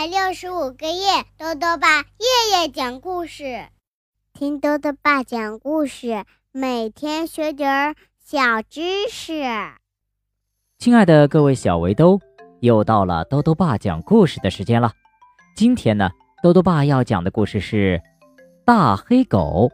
[0.00, 3.68] 百六十五个夜，豆豆爸夜夜讲故事，
[4.32, 9.42] 听豆豆爸讲故事，每天学点儿小知识。
[10.78, 12.18] 亲爱的各位小围兜，
[12.60, 14.90] 又到了豆豆爸讲故事的时间了。
[15.54, 16.08] 今天呢，
[16.42, 17.98] 豆豆爸要讲的故事是
[18.64, 19.70] 《大黑狗》，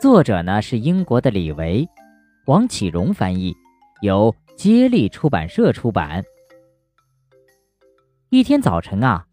[0.00, 1.86] 作者呢是英国的李维，
[2.46, 3.54] 王启荣翻译，
[4.00, 6.24] 由接力出版社出版。
[8.30, 9.26] 一天早晨啊。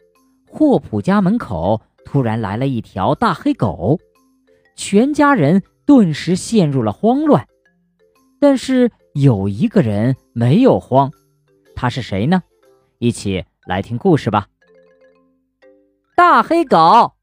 [0.58, 4.00] 霍普家门口突然来了一条大黑狗，
[4.76, 7.48] 全家人顿时陷入了慌乱。
[8.40, 11.12] 但是有一个人没有慌，
[11.76, 12.42] 他是谁呢？
[12.98, 14.48] 一起来听故事吧。
[16.16, 17.14] 大黑狗。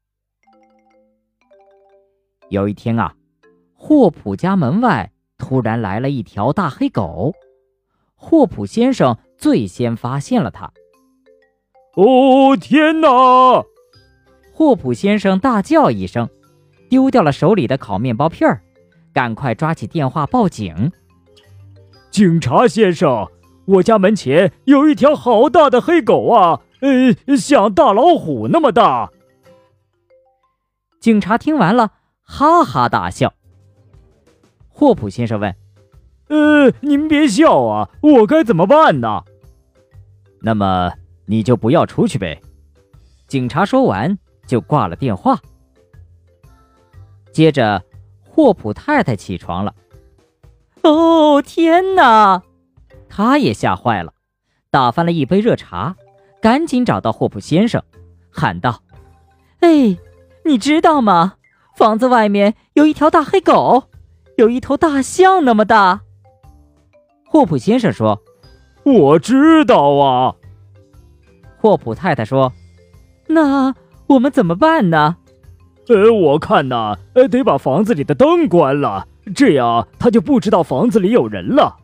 [2.47, 3.13] 有一天啊，
[3.73, 7.33] 霍普家门外突然来了一条大黑狗，
[8.15, 10.71] 霍普先生最先发现了它。
[11.95, 13.07] 哦天哪！
[14.53, 16.29] 霍普先生大叫一声，
[16.89, 18.61] 丢掉了手里的烤面包片儿，
[19.13, 20.91] 赶快抓起电话报警。
[22.11, 23.29] 警察先生，
[23.65, 29.11] 我家门前有一条好大的黑狗啊，呃，像大老虎那么大。
[30.99, 33.33] 警察听完了，哈哈大笑。
[34.69, 35.55] 霍普先生问
[36.27, 39.23] ：“呃，您别笑啊，我该怎么办呢？”
[40.41, 40.91] 那么。
[41.25, 42.41] 你就不要出去呗。
[43.27, 45.39] 警察说完就挂了电话。
[47.31, 47.83] 接着，
[48.23, 49.73] 霍普太太起床了。
[50.83, 52.43] 哦天哪！
[53.09, 54.13] 她也吓坏了，
[54.69, 55.95] 打翻了一杯热茶，
[56.41, 57.81] 赶紧找到霍普先生，
[58.29, 58.83] 喊道
[59.61, 59.97] ：“哎，
[60.45, 61.35] 你知道吗？
[61.75, 63.85] 房子外面有一条大黑狗，
[64.37, 66.01] 有一头大象那么大。”
[67.27, 68.21] 霍普先生说
[68.85, 70.35] ：“我知道啊。”
[71.65, 72.53] 霍普太太说
[73.25, 73.73] ：“那
[74.05, 75.17] 我们怎么办呢
[75.89, 81.77] ？”“呃，我看呐，呃，得把房子里的灯关了，这样他就不知道房子里有人了。”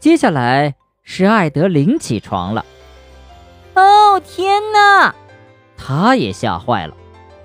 [0.00, 2.64] 接下来是艾德琳起床了。
[3.74, 5.14] 哦天哪！
[5.76, 6.96] 他也吓坏了，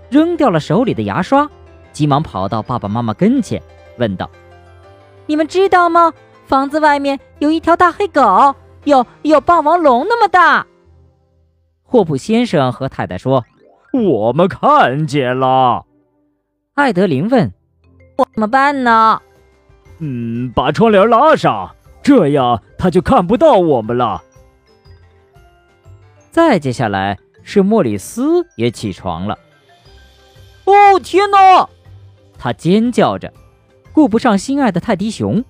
[0.09, 1.49] 扔掉了手里的牙刷，
[1.91, 3.61] 急忙跑到爸爸妈妈跟前，
[3.97, 4.29] 问道
[5.27, 6.13] ：“你们知道吗？
[6.45, 8.55] 房子外面有一条大黑狗。”
[8.87, 10.65] 有有霸王龙那么大，
[11.83, 13.43] 霍普先生和太太说
[13.91, 15.85] ：“我们看见了。”
[16.73, 17.51] 艾德琳问
[18.17, 19.21] ：“怎么办呢
[19.99, 24.23] ？”“嗯，把窗帘拉上，这样他就看不到我们了。”
[26.31, 29.37] 再接下来是莫里斯也起床了。
[30.63, 31.67] “哦天哪！”
[32.39, 33.33] 他尖叫着，
[33.91, 35.43] 顾不上心爱的泰迪熊，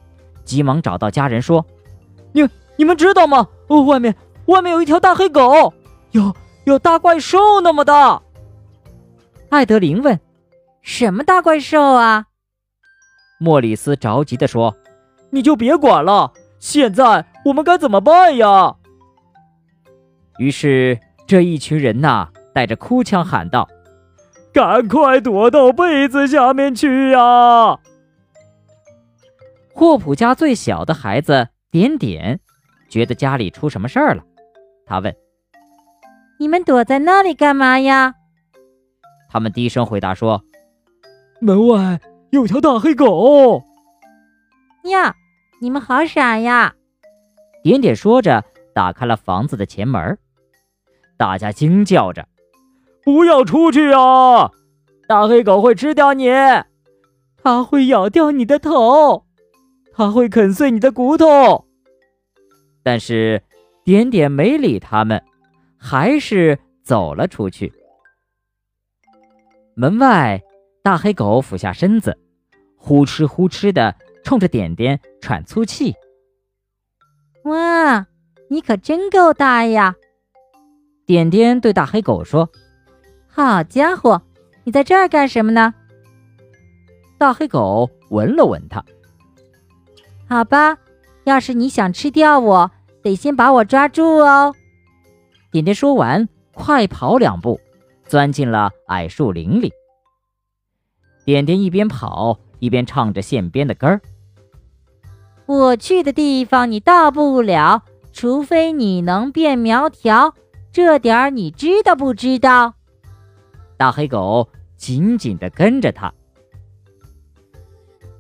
[0.43, 1.63] 急忙找到家人说
[2.33, 2.43] ：“你。”
[2.77, 3.47] 你们知道吗？
[3.67, 4.15] 哦，外面
[4.45, 5.73] 外面有一条大黑狗，
[6.11, 6.33] 有
[6.65, 8.21] 有大怪兽那么大。
[9.49, 10.19] 艾德琳问
[10.81, 12.25] ：“什么大怪兽啊？”
[13.39, 14.75] 莫里斯着急地说
[15.31, 18.75] ：“你就别管了，现在我们该怎么办呀？”
[20.38, 23.67] 于是这一群人呐，带着哭腔喊道
[24.53, 27.79] ：“赶快躲到被子下面去呀！”
[29.73, 32.39] 霍普家最小的孩子点点。
[32.89, 34.23] 觉得家里出什么事儿了，
[34.85, 35.15] 他问
[36.39, 38.15] ：“你们躲在那里干嘛呀？”
[39.29, 40.43] 他们低声回答说
[41.41, 41.99] ：“门外
[42.31, 43.61] 有条大黑狗。”
[44.89, 45.15] 呀，
[45.59, 46.73] 你们好傻呀！
[47.61, 48.43] 点点说着，
[48.73, 50.17] 打开了房子的前门。
[51.17, 52.25] 大家惊叫着
[53.03, 54.51] ：“不要出去啊！
[55.07, 56.29] 大黑狗会吃掉你，
[57.43, 59.25] 它会咬掉你的头，
[59.93, 61.65] 它会啃碎你的骨头。”
[62.87, 63.43] 但是，
[63.83, 65.21] 点点没理他们，
[65.77, 67.73] 还是走了出去。
[69.75, 70.41] 门外，
[70.81, 72.17] 大黑狗俯下身子，
[72.77, 73.93] 呼哧呼哧的
[74.23, 75.94] 冲着点点喘粗气。
[77.44, 78.07] 哇，
[78.50, 79.94] 你可真够大呀！
[81.06, 82.50] 点点对大黑狗说
[83.27, 84.21] ：“好家伙，
[84.63, 85.73] 你在这儿干什么呢？”
[87.19, 88.81] 大黑狗闻了闻它，
[90.29, 90.77] 好吧，
[91.25, 92.71] 要是你想吃掉我。
[93.07, 94.54] 得先把我抓住哦！
[95.50, 97.57] 点点说完，快跑两步，
[98.06, 99.71] 钻进了矮树林里。
[101.24, 104.01] 点点一边跑一边唱着线边的歌儿
[105.48, 110.33] ：“我去的地方你到不了，除非你能变苗条，
[110.74, 112.74] 这点儿你知道不知道？”
[113.77, 116.13] 大黑狗紧紧地跟着他。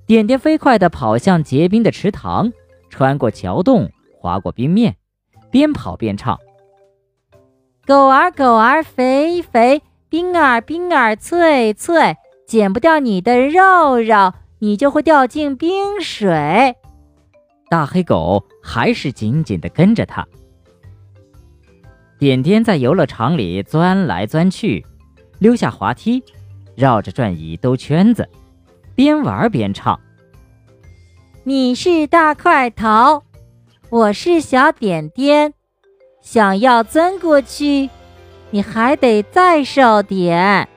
[0.05, 2.53] 点点飞快地跑向结冰的池塘，
[2.89, 3.91] 穿过桥洞。
[4.27, 4.97] 划过冰面，
[5.49, 6.37] 边跑边唱
[7.87, 16.75] ：“狗儿狗儿肥肥，冰儿冰儿脆脆，剪不掉你的肉肉，你就会掉进冰水。
[17.69, 20.27] 大黑狗还是紧紧地跟着他。
[22.19, 24.85] 点点在游乐场里钻来钻去，
[25.39, 26.21] 溜下滑梯，
[26.75, 28.27] 绕着转椅兜圈子，
[28.93, 29.97] 边玩边唱
[31.45, 33.23] ：“你是大块头，
[33.89, 35.53] 我是小点点。”
[36.19, 37.89] 想要钻过去，
[38.51, 40.67] 你还得再瘦点。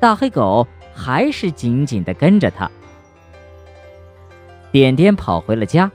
[0.00, 2.68] 大黑狗还是紧紧的跟着他。
[4.72, 5.88] 点点跑回了家。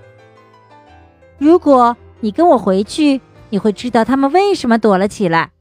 [1.38, 5.52] 如果你跟我回去，你会知道他们为什么躲了起来。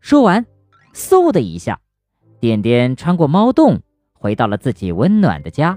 [0.00, 0.46] 说完，
[0.94, 1.80] 嗖的一下，
[2.38, 3.80] 点点穿过猫洞，
[4.12, 5.76] 回到了自己温暖的家。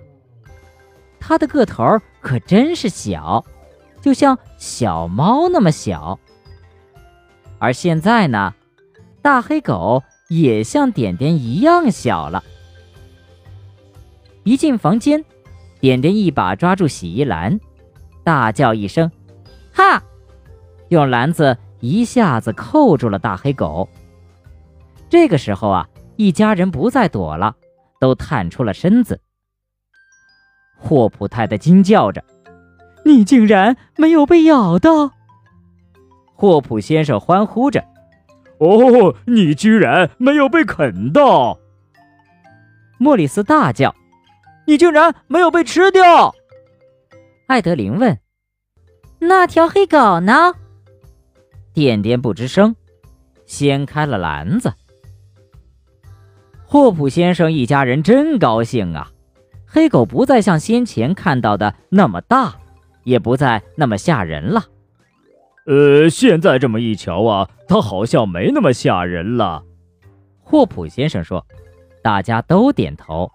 [1.20, 3.44] 它的个头可真是小。
[4.02, 6.18] 就像小猫那么小，
[7.58, 8.54] 而现在呢，
[9.22, 12.42] 大黑狗也像点点一样小了。
[14.44, 15.26] 一进房间，
[15.82, 17.60] 点点一把抓住洗衣篮，
[18.24, 19.12] 大叫一声
[19.76, 20.02] ：“哈！”
[20.88, 23.90] 用篮子一下子扣住了大黑狗。
[25.10, 27.54] 这个时候啊，一家人不再躲了，
[28.00, 29.20] 都探出了身子。
[30.80, 32.24] 霍普太太惊叫着。
[33.06, 35.12] 你竟然没有被咬到！
[36.34, 37.84] 霍普先生欢呼着
[38.60, 41.60] ：“哦，你居然没有被啃到！”
[42.98, 43.96] 莫里斯大叫
[44.68, 46.34] ：“你竟然没有被吃掉！”
[47.48, 48.20] 艾德琳问
[49.20, 50.54] ：“那条黑狗呢？”
[51.74, 52.76] 点点不吱声，
[53.46, 54.74] 掀开了篮子。
[56.66, 59.12] 霍普先生一家人真高兴啊！
[59.70, 62.56] 黑狗不再像先前看到的那么大。
[63.06, 64.66] 也不再那么吓人了。
[65.66, 69.64] 呃，现在这么一瞧啊，它好像没那么吓人了。
[70.44, 71.44] 霍普先生说
[72.04, 73.32] ：“大家都点头。”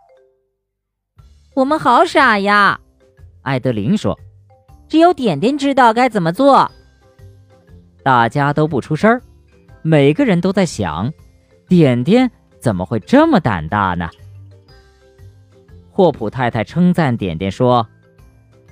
[1.57, 2.79] 我们好傻呀，
[3.43, 4.17] 艾德琳说
[4.87, 6.71] ：“只有点点知道该怎么做。”
[8.05, 9.21] 大家都不出声
[9.83, 11.13] 每个人都在想：
[11.69, 14.09] 点点怎么会这么胆大呢？
[15.95, 17.87] 霍普太太称赞点点说。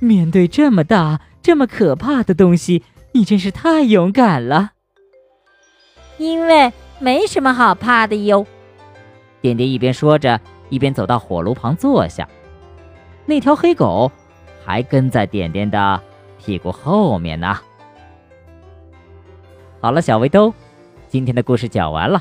[0.01, 2.83] 面对这么大、这么可怕的东西，
[3.13, 4.73] 你真是太勇敢了。
[6.19, 8.45] 因为没什么好怕的哟。
[9.41, 12.29] 点点一边说着，一边走到火炉旁坐下。
[13.25, 14.11] 那条黑狗
[14.65, 16.03] 还跟在点点的
[16.39, 17.57] 屁股后面呢。
[19.81, 20.53] 好了，小围兜，
[21.07, 22.21] 今天的故事讲完了。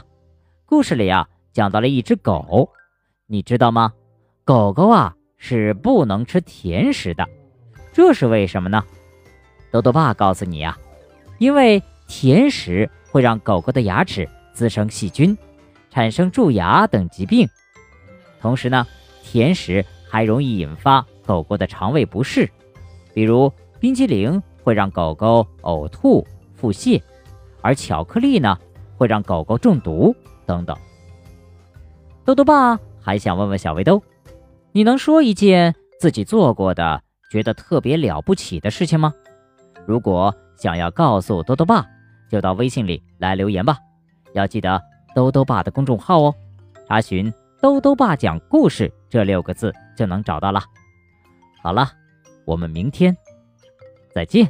[0.67, 2.69] 故事里啊，讲到了一只狗，
[3.25, 3.93] 你知道吗？
[4.43, 7.27] 狗狗啊是不能吃甜食的。
[7.93, 8.83] 这是为什么呢？
[9.71, 10.77] 豆豆爸告诉你呀，
[11.37, 15.37] 因为甜食会让狗狗的牙齿滋生细菌，
[15.89, 17.47] 产生蛀牙等疾病。
[18.39, 18.85] 同时呢，
[19.23, 22.49] 甜食还容易引发狗狗的肠胃不适，
[23.13, 27.01] 比如冰淇淋会让狗狗呕吐、腹泻，
[27.61, 28.57] 而巧克力呢
[28.97, 30.15] 会让狗狗中毒
[30.45, 30.75] 等等。
[32.25, 34.01] 豆豆爸还想问问小围兜，
[34.73, 37.01] 你能说一件自己做过的？
[37.31, 39.13] 觉得特别了不起的事情吗？
[39.87, 41.85] 如果想要告诉兜兜爸，
[42.29, 43.77] 就到微信里来留言吧。
[44.33, 44.81] 要记得
[45.15, 46.35] 兜兜爸的公众号哦，
[46.87, 47.31] 查询
[47.61, 50.61] “兜兜爸讲故事”这六个字就能找到了。
[51.61, 51.89] 好了，
[52.45, 53.15] 我们明天
[54.13, 54.49] 再见。